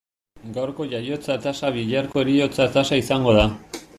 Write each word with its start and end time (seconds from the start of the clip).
Gaurko 0.53 0.87
jaiotza 0.93 1.35
tasa 1.43 1.69
biharko 1.77 2.23
heriotza 2.23 2.69
tasa 2.79 3.01
izango 3.05 3.37
da. 3.41 3.45